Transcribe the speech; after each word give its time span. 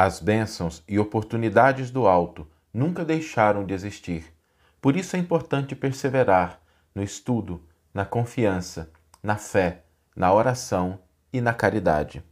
As 0.00 0.20
bênçãos 0.20 0.80
e 0.86 0.96
oportunidades 0.96 1.90
do 1.90 2.06
alto 2.06 2.46
nunca 2.72 3.04
deixaram 3.04 3.66
de 3.66 3.74
existir. 3.74 4.32
Por 4.80 4.94
isso 4.94 5.16
é 5.16 5.18
importante 5.18 5.74
perseverar 5.74 6.60
no 6.94 7.02
estudo, 7.02 7.60
na 7.92 8.04
confiança, 8.04 8.92
na 9.20 9.34
fé, 9.34 9.82
na 10.14 10.32
oração 10.32 11.00
e 11.32 11.40
na 11.40 11.52
caridade. 11.52 12.22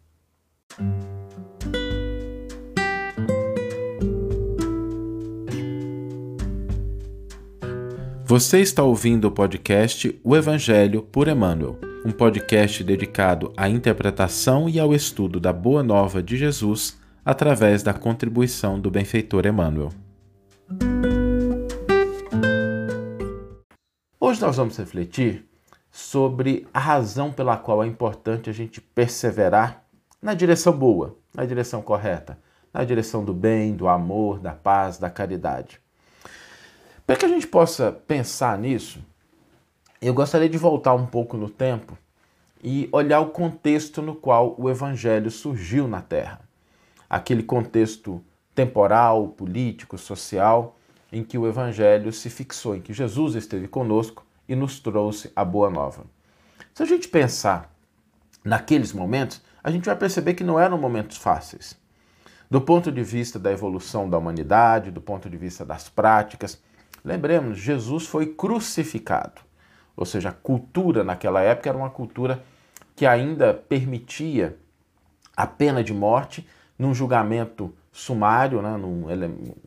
Você 8.24 8.60
está 8.60 8.85
ouvindo 8.85 9.24
o 9.24 9.33
podcast 9.33 10.21
O 10.22 10.37
Evangelho 10.37 11.03
por 11.03 11.26
Emmanuel, 11.26 11.80
um 12.04 12.12
podcast 12.12 12.85
dedicado 12.85 13.53
à 13.56 13.69
interpretação 13.69 14.69
e 14.69 14.78
ao 14.78 14.94
estudo 14.94 15.40
da 15.40 15.53
Boa 15.53 15.83
Nova 15.83 16.23
de 16.23 16.37
Jesus 16.37 17.05
através 17.27 17.83
da 17.83 17.93
contribuição 17.93 18.79
do 18.79 18.88
benfeitor 18.88 19.45
Emmanuel. 19.46 19.91
Hoje 24.20 24.41
nós 24.41 24.56
vamos 24.56 24.77
refletir 24.77 25.45
sobre 25.91 26.69
a 26.73 26.78
razão 26.78 27.33
pela 27.33 27.56
qual 27.56 27.83
é 27.83 27.86
importante 27.88 28.48
a 28.48 28.52
gente 28.52 28.80
perseverar 28.80 29.83
na 30.23 30.34
direção 30.34 30.73
boa, 30.73 31.16
na 31.34 31.45
direção 31.45 31.83
correta, 31.83 32.38
na 32.73 32.84
direção 32.84 33.24
do 33.24 33.34
bem, 33.34 33.74
do 33.74 33.88
amor, 33.88 34.38
da 34.38 34.52
paz, 34.52 34.97
da 34.97 35.11
caridade. 35.11 35.80
Para 37.05 37.16
que 37.16 37.24
a 37.24 37.28
gente 37.28 37.48
possa 37.48 37.91
pensar 37.91 38.56
nisso, 38.56 39.00
eu 40.00 40.14
gostaria 40.14 40.48
de 40.48 40.58
voltar 40.58 40.95
um 40.95 41.06
pouco 41.06 41.36
no 41.36 41.50
tempo 41.50 41.98
e 42.62 42.88
olhar 42.92 43.19
o 43.19 43.30
contexto 43.30 44.00
no 44.00 44.14
qual 44.14 44.55
o 44.56 44.70
Evangelho 44.70 45.30
surgiu 45.30 45.88
na 45.88 46.00
Terra. 46.00 46.45
Aquele 47.09 47.42
contexto 47.42 48.23
temporal, 48.55 49.28
político, 49.28 49.98
social, 49.98 50.78
em 51.12 51.22
que 51.22 51.39
o 51.39 51.47
Evangelho 51.47 52.12
se 52.12 52.28
fixou, 52.30 52.75
em 52.75 52.80
que 52.80 52.92
Jesus 52.92 53.34
esteve 53.34 53.69
conosco 53.69 54.25
e 54.48 54.56
nos 54.56 54.80
trouxe 54.80 55.30
a 55.34 55.45
boa 55.45 55.70
nova. 55.70 56.05
Se 56.75 56.83
a 56.83 56.86
gente 56.86 57.08
pensar 57.08 57.72
naqueles 58.45 58.92
momentos, 58.92 59.42
a 59.62 59.70
gente 59.70 59.86
vai 59.86 59.97
perceber 59.97 60.34
que 60.34 60.45
não 60.45 60.58
eram 60.58 60.78
momentos 60.78 61.17
fáceis. 61.17 61.77
Do 62.50 62.61
ponto 62.61 62.92
de 62.92 63.03
vista 63.03 63.39
da 63.39 63.50
evolução 63.50 64.08
da 64.08 64.19
humanidade, 64.19 64.91
do 64.91 65.00
ponto 65.00 65.28
de 65.28 65.36
vista 65.36 65.64
das 65.64 65.89
práticas, 65.89 66.61
Lembremos, 67.06 67.58
Jesus 67.58 68.05
foi 68.08 68.27
crucificado. 68.27 69.41
Ou 69.97 70.05
seja, 70.05 70.30
a 70.30 70.33
cultura 70.33 71.05
naquela 71.05 71.41
época 71.41 71.69
era 71.69 71.78
uma 71.78 71.89
cultura 71.89 72.42
que 72.97 73.06
ainda 73.06 73.55
permitia 73.55 74.58
a 75.36 75.47
pena 75.47 75.84
de 75.84 75.95
morte 75.95 76.45
num 76.78 76.94
julgamento 76.94 77.74
sumário, 77.92 78.60
né, 78.60 78.77
num 78.77 79.06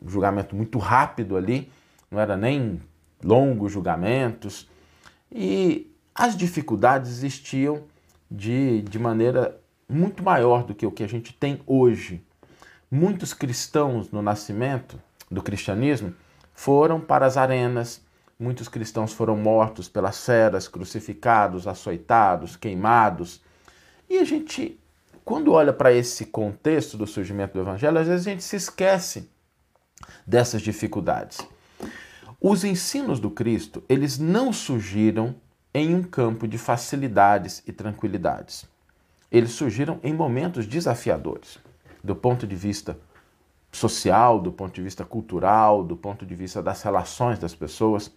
julgamento 0.05 0.55
muito 0.55 0.77
rápido 0.77 1.35
ali, 1.35 1.71
não 2.09 2.19
era 2.19 2.37
nem 2.37 2.79
longos 3.23 3.71
julgamentos. 3.71 4.69
E 5.31 5.91
as 6.13 6.35
dificuldades 6.35 7.09
existiam 7.09 7.83
de, 8.29 8.81
de 8.83 8.99
maneira 8.99 9.59
muito 9.87 10.23
maior 10.23 10.63
do 10.63 10.75
que 10.75 10.85
o 10.85 10.91
que 10.91 11.03
a 11.03 11.07
gente 11.07 11.33
tem 11.33 11.61
hoje. 11.65 12.23
Muitos 12.91 13.33
cristãos 13.33 14.11
no 14.11 14.21
nascimento 14.21 14.99
do 15.29 15.41
cristianismo 15.41 16.13
foram 16.53 16.99
para 16.99 17.25
as 17.25 17.37
arenas. 17.37 18.01
Muitos 18.39 18.67
cristãos 18.67 19.13
foram 19.13 19.35
mortos 19.35 19.89
pelas 19.89 20.23
feras, 20.23 20.67
crucificados, 20.67 21.67
açoitados, 21.67 22.55
queimados. 22.55 23.41
E 24.09 24.17
a 24.17 24.23
gente, 24.23 24.79
quando 25.29 25.51
olha 25.51 25.71
para 25.71 25.93
esse 25.93 26.25
contexto 26.25 26.97
do 26.97 27.05
surgimento 27.05 27.53
do 27.53 27.59
Evangelho, 27.59 27.99
às 27.99 28.07
vezes 28.07 28.25
a 28.25 28.31
gente 28.31 28.43
se 28.43 28.55
esquece 28.55 29.29
dessas 30.25 30.59
dificuldades. 30.59 31.37
Os 32.41 32.63
ensinos 32.63 33.19
do 33.19 33.29
Cristo, 33.29 33.83
eles 33.87 34.17
não 34.17 34.51
surgiram 34.51 35.35
em 35.71 35.93
um 35.93 36.01
campo 36.01 36.47
de 36.47 36.57
facilidades 36.57 37.61
e 37.67 37.71
tranquilidades. 37.71 38.65
Eles 39.31 39.51
surgiram 39.51 39.99
em 40.01 40.15
momentos 40.15 40.65
desafiadores, 40.65 41.59
do 42.03 42.15
ponto 42.15 42.47
de 42.47 42.55
vista 42.55 42.97
social, 43.71 44.39
do 44.39 44.51
ponto 44.51 44.73
de 44.73 44.81
vista 44.81 45.05
cultural, 45.05 45.83
do 45.83 45.95
ponto 45.95 46.25
de 46.25 46.33
vista 46.33 46.59
das 46.59 46.81
relações 46.81 47.37
das 47.37 47.53
pessoas. 47.53 48.11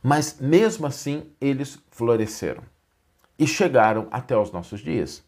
Mas 0.00 0.38
mesmo 0.38 0.86
assim, 0.86 1.26
eles 1.40 1.80
floresceram 1.90 2.62
e 3.36 3.44
chegaram 3.44 4.06
até 4.12 4.38
os 4.38 4.52
nossos 4.52 4.78
dias. 4.78 5.25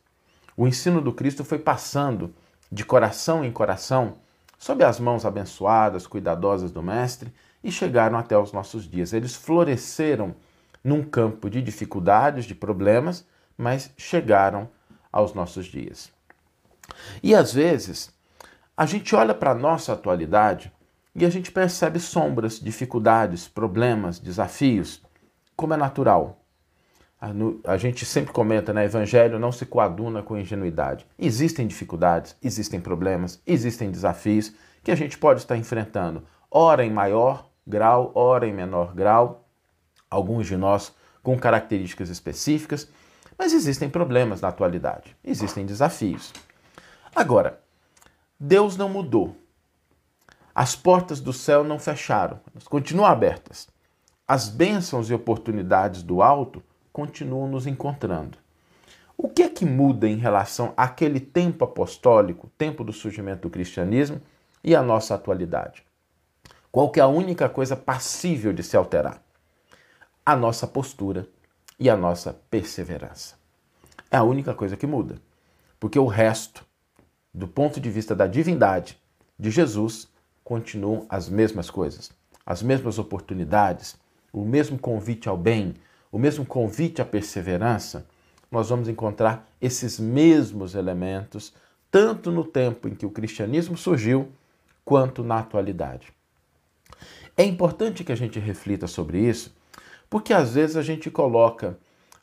O 0.58 0.66
ensino 0.66 1.00
do 1.00 1.12
Cristo 1.12 1.44
foi 1.44 1.60
passando 1.60 2.34
de 2.70 2.84
coração 2.84 3.44
em 3.44 3.52
coração, 3.52 4.14
sob 4.58 4.82
as 4.82 4.98
mãos 4.98 5.24
abençoadas, 5.24 6.04
cuidadosas 6.04 6.72
do 6.72 6.82
Mestre, 6.82 7.32
e 7.62 7.70
chegaram 7.70 8.18
até 8.18 8.36
os 8.36 8.52
nossos 8.52 8.90
dias. 8.90 9.12
Eles 9.12 9.36
floresceram 9.36 10.34
num 10.82 11.04
campo 11.04 11.48
de 11.48 11.62
dificuldades, 11.62 12.44
de 12.44 12.56
problemas, 12.56 13.24
mas 13.56 13.92
chegaram 13.96 14.68
aos 15.12 15.32
nossos 15.32 15.66
dias. 15.66 16.10
E 17.22 17.36
às 17.36 17.52
vezes, 17.52 18.12
a 18.76 18.84
gente 18.84 19.14
olha 19.14 19.34
para 19.34 19.52
a 19.52 19.54
nossa 19.54 19.92
atualidade 19.92 20.72
e 21.14 21.24
a 21.24 21.30
gente 21.30 21.52
percebe 21.52 22.00
sombras, 22.00 22.58
dificuldades, 22.58 23.46
problemas, 23.46 24.18
desafios, 24.18 25.00
como 25.54 25.74
é 25.74 25.76
natural. 25.76 26.44
A 27.64 27.76
gente 27.76 28.06
sempre 28.06 28.32
comenta, 28.32 28.72
né? 28.72 28.84
Evangelho 28.84 29.40
não 29.40 29.50
se 29.50 29.66
coaduna 29.66 30.22
com 30.22 30.38
ingenuidade. 30.38 31.04
Existem 31.18 31.66
dificuldades, 31.66 32.36
existem 32.40 32.80
problemas, 32.80 33.42
existem 33.44 33.90
desafios 33.90 34.52
que 34.84 34.92
a 34.92 34.94
gente 34.94 35.18
pode 35.18 35.40
estar 35.40 35.56
enfrentando, 35.56 36.22
ora 36.48 36.84
em 36.84 36.90
maior 36.90 37.50
grau, 37.66 38.12
ora 38.14 38.46
em 38.46 38.52
menor 38.54 38.94
grau, 38.94 39.44
alguns 40.08 40.46
de 40.46 40.56
nós 40.56 40.94
com 41.22 41.36
características 41.36 42.08
específicas, 42.08 42.88
mas 43.36 43.52
existem 43.52 43.90
problemas 43.90 44.40
na 44.40 44.48
atualidade, 44.48 45.16
existem 45.22 45.66
desafios. 45.66 46.32
Agora, 47.14 47.60
Deus 48.38 48.76
não 48.76 48.88
mudou. 48.88 49.36
As 50.54 50.74
portas 50.74 51.20
do 51.20 51.32
céu 51.32 51.64
não 51.64 51.78
fecharam, 51.78 52.40
elas 52.52 52.66
continuam 52.66 53.06
abertas. 53.06 53.68
As 54.26 54.48
bênçãos 54.48 55.10
e 55.10 55.14
oportunidades 55.14 56.02
do 56.02 56.22
alto 56.22 56.62
continuam 56.98 57.46
nos 57.46 57.64
encontrando. 57.64 58.36
O 59.16 59.28
que 59.28 59.44
é 59.44 59.48
que 59.48 59.64
muda 59.64 60.08
em 60.08 60.16
relação 60.16 60.74
àquele 60.76 61.20
tempo 61.20 61.64
apostólico, 61.64 62.50
tempo 62.58 62.82
do 62.82 62.92
surgimento 62.92 63.42
do 63.42 63.50
cristianismo 63.50 64.20
e 64.64 64.74
a 64.74 64.82
nossa 64.82 65.14
atualidade? 65.14 65.84
Qual 66.72 66.90
que 66.90 66.98
é 66.98 67.02
a 67.04 67.06
única 67.06 67.48
coisa 67.48 67.76
passível 67.76 68.52
de 68.52 68.64
se 68.64 68.76
alterar? 68.76 69.22
A 70.26 70.34
nossa 70.34 70.66
postura 70.66 71.28
e 71.78 71.88
a 71.88 71.96
nossa 71.96 72.32
perseverança. 72.50 73.36
É 74.10 74.16
a 74.16 74.24
única 74.24 74.52
coisa 74.52 74.76
que 74.76 74.84
muda. 74.84 75.22
Porque 75.78 76.00
o 76.00 76.06
resto 76.06 76.66
do 77.32 77.46
ponto 77.46 77.80
de 77.80 77.88
vista 77.90 78.12
da 78.12 78.26
divindade 78.26 78.98
de 79.38 79.52
Jesus, 79.52 80.08
continuam 80.42 81.06
as 81.08 81.28
mesmas 81.28 81.70
coisas, 81.70 82.10
as 82.44 82.60
mesmas 82.60 82.98
oportunidades, 82.98 83.96
o 84.32 84.44
mesmo 84.44 84.76
convite 84.76 85.28
ao 85.28 85.36
bem, 85.36 85.76
o 86.10 86.18
mesmo 86.18 86.44
convite 86.44 87.02
à 87.02 87.04
perseverança, 87.04 88.06
nós 88.50 88.70
vamos 88.70 88.88
encontrar 88.88 89.48
esses 89.60 89.98
mesmos 89.98 90.74
elementos, 90.74 91.52
tanto 91.90 92.30
no 92.30 92.44
tempo 92.44 92.88
em 92.88 92.94
que 92.94 93.06
o 93.06 93.10
cristianismo 93.10 93.76
surgiu, 93.76 94.32
quanto 94.84 95.22
na 95.22 95.38
atualidade. 95.38 96.12
É 97.36 97.44
importante 97.44 98.02
que 98.02 98.12
a 98.12 98.16
gente 98.16 98.38
reflita 98.38 98.86
sobre 98.86 99.20
isso, 99.20 99.54
porque 100.08 100.32
às 100.32 100.54
vezes 100.54 100.76
a 100.76 100.82
gente 100.82 101.10
coloca 101.10 101.78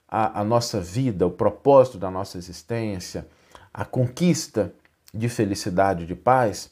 a, 0.07 0.41
a 0.41 0.43
nossa 0.43 0.81
vida, 0.81 1.27
o 1.27 1.31
propósito 1.31 1.97
da 1.97 2.09
nossa 2.09 2.37
existência, 2.37 3.27
a 3.73 3.85
conquista 3.85 4.73
de 5.13 5.29
felicidade, 5.29 6.05
de 6.05 6.15
paz, 6.15 6.71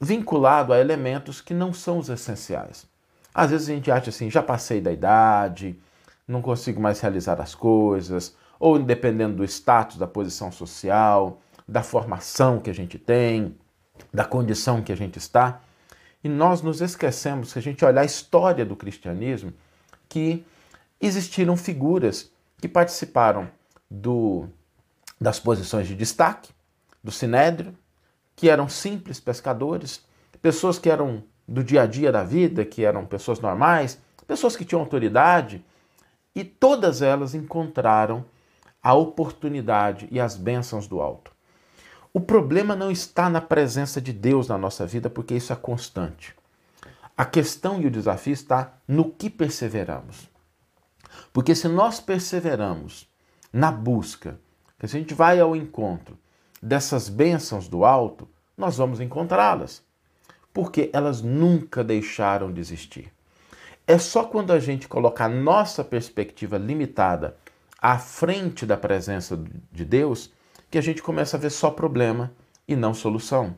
vinculado 0.00 0.72
a 0.72 0.78
elementos 0.78 1.40
que 1.40 1.54
não 1.54 1.72
são 1.72 1.98
os 1.98 2.08
essenciais. 2.08 2.86
Às 3.38 3.50
vezes 3.50 3.68
a 3.68 3.74
gente 3.74 3.90
acha 3.90 4.08
assim, 4.08 4.30
já 4.30 4.42
passei 4.42 4.80
da 4.80 4.90
idade, 4.90 5.78
não 6.26 6.40
consigo 6.40 6.80
mais 6.80 7.00
realizar 7.00 7.38
as 7.38 7.54
coisas, 7.54 8.34
ou 8.58 8.78
dependendo 8.78 9.36
do 9.36 9.44
status, 9.44 9.98
da 9.98 10.06
posição 10.06 10.50
social, 10.50 11.38
da 11.68 11.82
formação 11.82 12.58
que 12.58 12.70
a 12.70 12.72
gente 12.72 12.98
tem, 12.98 13.54
da 14.10 14.24
condição 14.24 14.80
que 14.80 14.90
a 14.90 14.96
gente 14.96 15.18
está. 15.18 15.60
E 16.24 16.30
nós 16.30 16.62
nos 16.62 16.80
esquecemos, 16.80 17.50
se 17.50 17.58
a 17.58 17.62
gente 17.62 17.84
olhar 17.84 18.00
a 18.00 18.06
história 18.06 18.64
do 18.64 18.74
cristianismo, 18.74 19.52
que 20.08 20.42
existiram 20.98 21.58
figuras 21.58 22.32
que 22.58 22.66
participaram 22.66 23.50
do, 23.90 24.48
das 25.20 25.38
posições 25.38 25.86
de 25.86 25.94
destaque, 25.94 26.54
do 27.04 27.12
Sinédrio, 27.12 27.76
que 28.34 28.48
eram 28.48 28.66
simples 28.66 29.20
pescadores, 29.20 30.02
pessoas 30.40 30.78
que 30.78 30.88
eram 30.88 31.22
do 31.46 31.62
dia 31.62 31.82
a 31.82 31.86
dia 31.86 32.10
da 32.10 32.24
vida, 32.24 32.64
que 32.64 32.84
eram 32.84 33.06
pessoas 33.06 33.40
normais, 33.40 34.00
pessoas 34.26 34.56
que 34.56 34.64
tinham 34.64 34.80
autoridade, 34.80 35.64
e 36.34 36.44
todas 36.44 37.00
elas 37.02 37.34
encontraram 37.34 38.24
a 38.82 38.94
oportunidade 38.94 40.08
e 40.10 40.20
as 40.20 40.36
bênçãos 40.36 40.86
do 40.86 41.00
alto. 41.00 41.32
O 42.12 42.20
problema 42.20 42.74
não 42.74 42.90
está 42.90 43.28
na 43.28 43.40
presença 43.40 44.00
de 44.00 44.12
Deus 44.12 44.48
na 44.48 44.56
nossa 44.56 44.86
vida, 44.86 45.08
porque 45.10 45.34
isso 45.34 45.52
é 45.52 45.56
constante. 45.56 46.34
A 47.16 47.24
questão 47.24 47.80
e 47.80 47.86
o 47.86 47.90
desafio 47.90 48.32
está 48.32 48.74
no 48.86 49.10
que 49.10 49.30
perseveramos. 49.30 50.28
Porque 51.32 51.54
se 51.54 51.68
nós 51.68 52.00
perseveramos 52.00 53.08
na 53.52 53.70
busca, 53.70 54.38
se 54.80 54.96
a 54.96 54.98
gente 54.98 55.14
vai 55.14 55.40
ao 55.40 55.56
encontro 55.56 56.18
dessas 56.62 57.08
bênçãos 57.08 57.68
do 57.68 57.84
alto, 57.84 58.28
nós 58.56 58.76
vamos 58.76 59.00
encontrá-las. 59.00 59.82
Porque 60.56 60.88
elas 60.90 61.20
nunca 61.20 61.84
deixaram 61.84 62.50
de 62.50 62.62
existir. 62.62 63.12
É 63.86 63.98
só 63.98 64.24
quando 64.24 64.54
a 64.54 64.58
gente 64.58 64.88
coloca 64.88 65.22
a 65.22 65.28
nossa 65.28 65.84
perspectiva 65.84 66.56
limitada 66.56 67.36
à 67.78 67.98
frente 67.98 68.64
da 68.64 68.74
presença 68.74 69.38
de 69.70 69.84
Deus 69.84 70.32
que 70.70 70.78
a 70.78 70.80
gente 70.80 71.02
começa 71.02 71.36
a 71.36 71.40
ver 71.40 71.50
só 71.50 71.70
problema 71.70 72.32
e 72.66 72.74
não 72.74 72.94
solução. 72.94 73.54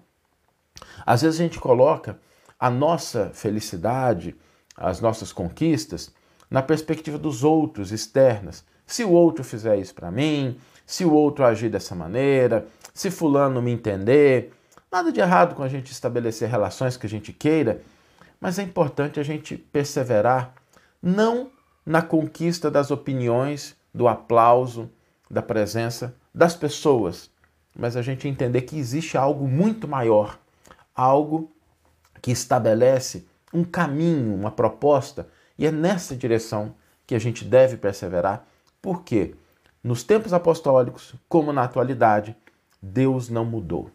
Às 1.07 1.23
vezes 1.23 1.39
a 1.39 1.45
gente 1.45 1.61
coloca 1.61 2.19
a 2.59 2.69
nossa 2.69 3.31
felicidade, 3.33 4.35
as 4.77 5.01
nossas 5.01 5.33
conquistas, 5.33 6.13
na 6.51 6.63
perspectiva 6.63 7.17
dos 7.17 7.45
outros, 7.45 7.93
externas. 7.93 8.65
Se 8.85 9.05
o 9.05 9.13
outro 9.13 9.45
fizer 9.45 9.79
isso 9.79 9.95
para 9.95 10.11
mim, 10.11 10.59
se 10.85 11.05
o 11.05 11.13
outro 11.13 11.45
agir 11.45 11.71
dessa 11.71 11.95
maneira, 11.95 12.67
se 12.93 13.09
fulano 13.09 13.63
me 13.63 13.71
entender. 13.71 14.53
Nada 14.91 15.13
de 15.13 15.21
errado 15.21 15.55
com 15.55 15.63
a 15.63 15.69
gente 15.69 15.93
estabelecer 15.93 16.49
relações 16.49 16.97
que 16.97 17.07
a 17.07 17.11
gente 17.11 17.31
queira, 17.31 17.83
mas 18.41 18.59
é 18.59 18.63
importante 18.63 19.21
a 19.21 19.23
gente 19.23 19.55
perseverar 19.57 20.55
não 21.03 21.51
na 21.85 22.01
conquista 22.01 22.71
das 22.71 22.91
opiniões, 22.91 23.77
do 23.93 24.09
aplauso, 24.09 24.91
da 25.31 25.43
presença 25.43 26.15
das 26.35 26.57
pessoas, 26.57 27.31
mas 27.77 27.97
a 27.97 28.03
gente 28.03 28.27
entender 28.27 28.63
que 28.63 28.79
existe 28.79 29.19
algo 29.19 29.47
muito 29.47 29.87
maior, 29.87 30.39
algo 30.95 31.53
que 32.23 32.31
estabelece 32.31 33.27
um 33.53 33.65
caminho, 33.65 34.35
uma 34.35 34.51
proposta, 34.51 35.29
e 35.59 35.67
é 35.67 35.71
nessa 35.71 36.17
direção 36.17 36.75
que 37.07 37.15
a 37.15 37.19
gente 37.19 37.45
deve 37.45 37.77
perseverar, 37.77 38.47
porque 38.81 39.35
nos 39.85 40.03
tempos 40.03 40.33
apostólicos, 40.33 41.15
como 41.29 41.53
na 41.53 41.65
atualidade, 41.65 42.35
Deus 42.81 43.29
não 43.29 43.45
mudou. 43.45 43.91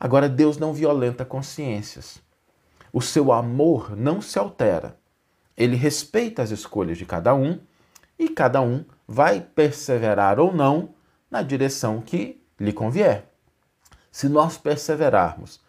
Agora, 0.00 0.30
Deus 0.30 0.56
não 0.56 0.72
violenta 0.72 1.26
consciências. 1.26 2.22
O 2.90 3.02
seu 3.02 3.30
amor 3.30 3.94
não 3.94 4.22
se 4.22 4.38
altera. 4.38 4.96
Ele 5.54 5.76
respeita 5.76 6.42
as 6.42 6.50
escolhas 6.50 6.96
de 6.96 7.04
cada 7.04 7.34
um 7.34 7.60
e 8.18 8.30
cada 8.30 8.62
um 8.62 8.82
vai 9.06 9.42
perseverar 9.42 10.40
ou 10.40 10.52
não 10.54 10.94
na 11.30 11.42
direção 11.42 12.00
que 12.00 12.42
lhe 12.58 12.72
convier. 12.72 13.30
Se 14.10 14.28
nós 14.28 14.56
perseverarmos 14.56 15.60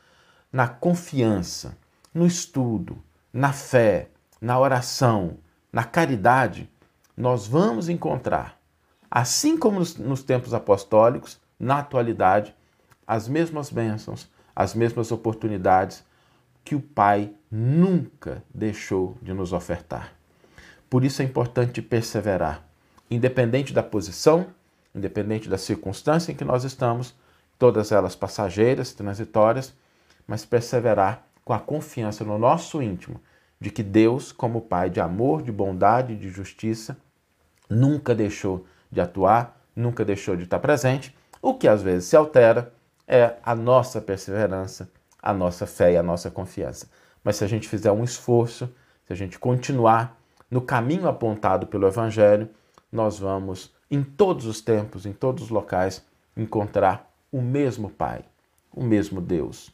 na 0.51 0.67
confiança, 0.67 1.77
no 2.13 2.25
estudo, 2.25 3.01
na 3.31 3.53
fé, 3.53 4.09
na 4.39 4.59
oração, 4.59 5.37
na 5.71 5.83
caridade, 5.83 6.69
nós 7.15 7.45
vamos 7.45 7.87
encontrar, 7.87 8.59
assim 9.09 9.57
como 9.57 9.79
nos, 9.79 10.23
tempos 10.23 10.53
apostólicos, 10.53 11.39
na 11.59 11.79
atualidade, 11.79 12.55
as 13.05 13.27
mesmas 13.27 13.69
bênçãos, 13.69 14.29
as 14.55 14.73
mesmas 14.73 15.11
oportunidades 15.11 16.03
que 16.63 16.75
o 16.75 16.81
Pai 16.81 17.33
nunca 17.49 18.43
deixou 18.53 19.17
de 19.21 19.33
nos 19.33 19.53
ofertar. 19.53 20.13
Por 20.89 21.03
isso 21.03 21.21
é 21.21 21.25
importante 21.25 21.81
perseverar, 21.81 22.67
independente 23.09 23.73
da 23.73 23.81
posição, 23.81 24.47
independente 24.93 25.49
da 25.49 25.57
circunstância 25.57 26.31
em 26.31 26.35
que 26.35 26.43
nós 26.43 26.63
estamos, 26.63 27.15
todas 27.57 27.91
elas 27.91 28.15
passageiras, 28.15 28.93
transitórias, 28.93 29.73
mas 30.27 30.45
perseverar 30.45 31.25
com 31.43 31.53
a 31.53 31.59
confiança 31.59 32.23
no 32.23 32.37
nosso 32.37 32.81
íntimo 32.81 33.19
de 33.59 33.69
que 33.69 33.83
Deus, 33.83 34.31
como 34.31 34.61
Pai 34.61 34.89
de 34.89 34.99
amor, 34.99 35.43
de 35.43 35.51
bondade, 35.51 36.15
de 36.15 36.29
justiça, 36.29 36.97
nunca 37.69 38.15
deixou 38.15 38.65
de 38.91 38.99
atuar, 38.99 39.61
nunca 39.75 40.03
deixou 40.03 40.35
de 40.35 40.43
estar 40.43 40.59
presente. 40.59 41.15
O 41.41 41.53
que 41.53 41.67
às 41.67 41.81
vezes 41.81 42.09
se 42.09 42.15
altera 42.15 42.73
é 43.11 43.35
a 43.43 43.53
nossa 43.53 43.99
perseverança, 43.99 44.89
a 45.21 45.33
nossa 45.33 45.67
fé 45.67 45.91
e 45.93 45.97
a 45.97 46.03
nossa 46.03 46.31
confiança. 46.31 46.89
Mas 47.23 47.35
se 47.35 47.43
a 47.43 47.47
gente 47.47 47.67
fizer 47.67 47.91
um 47.91 48.03
esforço, 48.03 48.73
se 49.05 49.13
a 49.13 49.15
gente 49.15 49.37
continuar 49.37 50.17
no 50.49 50.61
caminho 50.61 51.07
apontado 51.07 51.67
pelo 51.67 51.85
Evangelho, 51.85 52.49
nós 52.91 53.19
vamos, 53.19 53.71
em 53.91 54.01
todos 54.01 54.45
os 54.45 54.61
tempos, 54.61 55.05
em 55.05 55.13
todos 55.13 55.43
os 55.43 55.49
locais, 55.49 56.03
encontrar 56.35 57.11
o 57.31 57.41
mesmo 57.41 57.89
Pai, 57.89 58.23
o 58.73 58.83
mesmo 58.83 59.19
Deus 59.21 59.71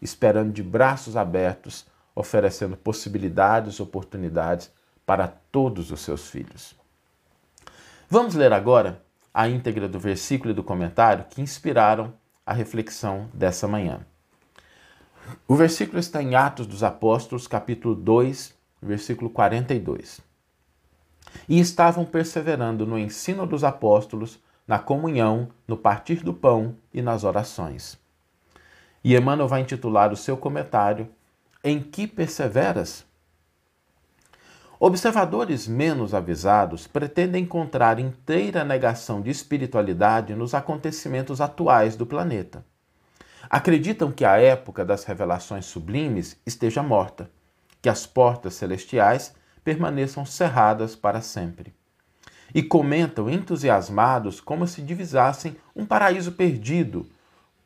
esperando 0.00 0.52
de 0.52 0.62
braços 0.62 1.16
abertos, 1.16 1.86
oferecendo 2.14 2.76
possibilidades, 2.76 3.80
oportunidades 3.80 4.72
para 5.04 5.28
todos 5.28 5.90
os 5.90 6.00
seus 6.00 6.28
filhos. 6.28 6.74
Vamos 8.08 8.34
ler 8.34 8.52
agora 8.52 9.02
a 9.32 9.48
íntegra 9.48 9.88
do 9.88 9.98
versículo 9.98 10.50
e 10.50 10.54
do 10.54 10.64
comentário 10.64 11.26
que 11.28 11.40
inspiraram 11.40 12.12
a 12.50 12.52
reflexão 12.52 13.28
dessa 13.32 13.68
manhã. 13.68 14.00
O 15.46 15.54
versículo 15.54 16.00
está 16.00 16.20
em 16.20 16.34
Atos 16.34 16.66
dos 16.66 16.82
Apóstolos, 16.82 17.46
capítulo 17.46 17.94
2, 17.94 18.52
versículo 18.82 19.30
42. 19.30 20.20
E 21.48 21.60
estavam 21.60 22.04
perseverando 22.04 22.84
no 22.84 22.98
ensino 22.98 23.46
dos 23.46 23.62
apóstolos, 23.62 24.40
na 24.66 24.80
comunhão, 24.80 25.50
no 25.68 25.76
partir 25.76 26.24
do 26.24 26.34
pão 26.34 26.74
e 26.92 27.00
nas 27.00 27.22
orações. 27.22 27.96
E 29.04 29.14
Emmanuel 29.14 29.46
vai 29.46 29.60
intitular 29.60 30.12
o 30.12 30.16
seu 30.16 30.36
comentário 30.36 31.08
Em 31.62 31.80
que 31.80 32.04
perseveras? 32.04 33.06
Observadores 34.82 35.68
menos 35.68 36.14
avisados 36.14 36.86
pretendem 36.86 37.42
encontrar 37.42 38.00
inteira 38.00 38.64
negação 38.64 39.20
de 39.20 39.28
espiritualidade 39.28 40.34
nos 40.34 40.54
acontecimentos 40.54 41.38
atuais 41.38 41.96
do 41.96 42.06
planeta. 42.06 42.64
Acreditam 43.50 44.10
que 44.10 44.24
a 44.24 44.38
época 44.38 44.82
das 44.82 45.04
revelações 45.04 45.66
sublimes 45.66 46.40
esteja 46.46 46.82
morta, 46.82 47.30
que 47.82 47.90
as 47.90 48.06
portas 48.06 48.54
celestiais 48.54 49.34
permaneçam 49.62 50.24
cerradas 50.24 50.96
para 50.96 51.20
sempre. 51.20 51.74
E 52.54 52.62
comentam 52.62 53.28
entusiasmados 53.28 54.40
como 54.40 54.66
se 54.66 54.80
divisassem 54.80 55.58
um 55.76 55.84
paraíso 55.84 56.32
perdido 56.32 57.06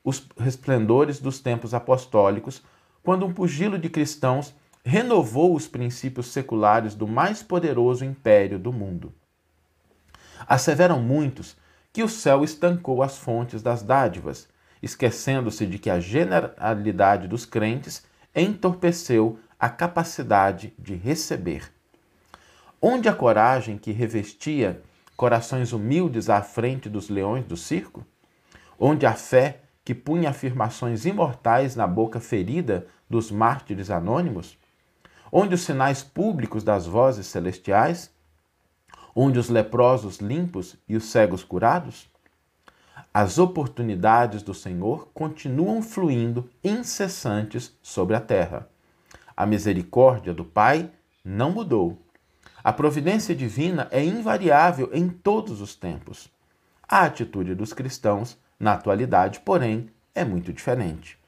os 0.03 0.27
resplendores 0.37 1.21
dos 1.21 1.39
tempos 1.39 1.75
apostólicos, 1.75 2.61
quando 3.05 3.25
um 3.25 3.33
pugilo 3.33 3.79
de 3.79 3.89
cristãos 3.89 4.53
renovou 4.85 5.55
os 5.55 5.67
princípios 5.67 6.27
seculares 6.27 6.95
do 6.95 7.09
mais 7.09 7.43
poderoso 7.43 8.05
império 8.05 8.59
do 8.59 8.71
mundo. 8.71 9.15
Asseveram 10.47 11.01
muitos 11.01 11.57
que 11.91 12.03
o 12.03 12.09
céu 12.09 12.45
estancou 12.45 13.03
as 13.03 13.17
fontes 13.17 13.63
das 13.63 13.83
dádivas, 13.83 14.47
esquecendo-se 14.83 15.65
de 15.65 15.79
que 15.79 15.89
a 15.89 15.99
generalidade 15.99 17.27
dos 17.27 17.47
crentes 17.47 18.05
entorpeceu 18.35 19.39
a 19.59 19.71
capacidade 19.71 20.75
de 20.79 20.95
receber. 20.95 21.73
Onde 22.83 23.09
a 23.09 23.15
coragem 23.15 23.79
que 23.79 23.93
revestia 23.93 24.83
corações 25.17 25.73
humildes 25.73 26.29
à 26.29 26.43
frente 26.43 26.91
dos 26.91 27.09
leões 27.09 27.47
do 27.47 27.57
circo? 27.57 28.05
Onde 28.79 29.07
a 29.07 29.15
fé 29.15 29.61
que 29.83 29.95
punha 29.95 30.29
afirmações 30.29 31.07
imortais 31.07 31.75
na 31.75 31.87
boca 31.87 32.21
ferida 32.21 32.87
dos 33.09 33.31
mártires 33.31 33.89
anônimos? 33.89 34.59
Onde 35.31 35.55
os 35.55 35.63
sinais 35.63 36.03
públicos 36.03 36.63
das 36.63 36.87
vozes 36.87 37.27
celestiais? 37.27 38.11
Onde 39.15 39.39
os 39.39 39.49
leprosos 39.49 40.19
limpos 40.19 40.77
e 40.89 40.97
os 40.97 41.05
cegos 41.05 41.43
curados? 41.43 42.09
As 43.13 43.39
oportunidades 43.39 44.43
do 44.43 44.53
Senhor 44.53 45.09
continuam 45.15 45.81
fluindo 45.83 46.51
incessantes 46.63 47.73
sobre 47.83 48.17
a 48.17 48.21
terra. 48.21 48.69
A 49.37 49.47
misericórdia 49.47 50.35
do 50.35 50.45
Pai 50.45 50.91
não 51.25 51.53
mudou. 51.53 51.99
A 52.63 52.73
providência 52.73 53.35
divina 53.35 53.89
é 53.91 54.05
invariável 54.05 54.91
em 54.93 55.09
todos 55.09 55.61
os 55.61 55.75
tempos. 55.75 56.29
A 56.89 57.05
atitude 57.05 57.55
dos 57.55 57.73
cristãos 57.73 58.39
na 58.59 58.73
atualidade, 58.73 59.41
porém, 59.41 59.91
é 60.15 60.25
muito 60.25 60.53
diferente. 60.53 61.19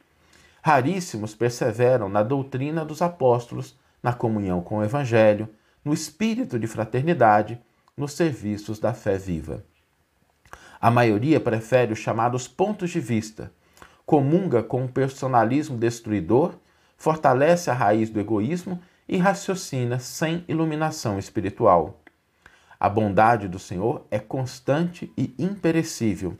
Raríssimos 0.62 1.34
perseveram 1.34 2.08
na 2.08 2.22
doutrina 2.22 2.84
dos 2.84 3.02
apóstolos, 3.02 3.76
na 4.06 4.12
comunhão 4.12 4.60
com 4.60 4.78
o 4.78 4.84
Evangelho, 4.84 5.48
no 5.84 5.92
espírito 5.92 6.60
de 6.60 6.68
fraternidade, 6.68 7.60
nos 7.96 8.12
serviços 8.12 8.78
da 8.78 8.94
fé 8.94 9.18
viva. 9.18 9.64
A 10.80 10.92
maioria 10.92 11.40
prefere 11.40 11.92
os 11.92 11.98
chamados 11.98 12.46
pontos 12.46 12.90
de 12.90 13.00
vista, 13.00 13.50
comunga 14.04 14.62
com 14.62 14.84
o 14.84 14.88
personalismo 14.88 15.76
destruidor, 15.76 16.54
fortalece 16.96 17.68
a 17.68 17.74
raiz 17.74 18.08
do 18.08 18.20
egoísmo 18.20 18.80
e 19.08 19.16
raciocina 19.16 19.98
sem 19.98 20.44
iluminação 20.46 21.18
espiritual. 21.18 21.98
A 22.78 22.88
bondade 22.88 23.48
do 23.48 23.58
Senhor 23.58 24.06
é 24.08 24.20
constante 24.20 25.12
e 25.18 25.34
imperecível 25.36 26.38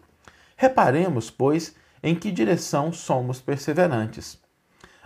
Reparemos, 0.56 1.30
pois, 1.30 1.74
em 2.02 2.14
que 2.14 2.32
direção 2.32 2.92
somos 2.92 3.40
perseverantes. 3.40 4.38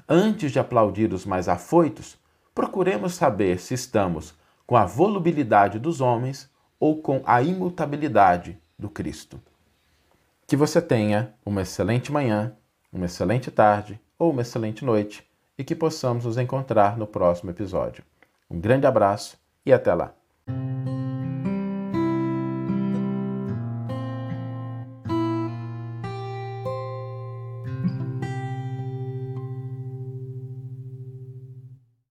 Antes 0.08 0.52
de 0.52 0.60
aplaudir 0.60 1.12
os 1.12 1.24
mais 1.24 1.48
afoitos, 1.48 2.20
procuremos 2.54 3.14
saber 3.14 3.58
se 3.58 3.74
estamos 3.74 4.34
com 4.66 4.76
a 4.76 4.84
volubilidade 4.84 5.78
dos 5.78 6.00
homens 6.00 6.48
ou 6.78 7.02
com 7.02 7.22
a 7.26 7.42
imutabilidade 7.42 8.58
do 8.78 8.88
Cristo. 8.88 9.40
Que 10.46 10.56
você 10.56 10.80
tenha 10.80 11.34
uma 11.44 11.62
excelente 11.62 12.10
manhã, 12.10 12.54
uma 12.92 13.06
excelente 13.06 13.50
tarde 13.50 14.00
ou 14.18 14.30
uma 14.30 14.42
excelente 14.42 14.84
noite 14.84 15.28
e 15.56 15.64
que 15.64 15.74
possamos 15.74 16.24
nos 16.24 16.38
encontrar 16.38 16.96
no 16.96 17.06
próximo 17.06 17.50
episódio. 17.50 18.02
Um 18.50 18.58
grande 18.58 18.86
abraço 18.86 19.38
e 19.64 19.72
até 19.72 19.94
lá! 19.94 20.14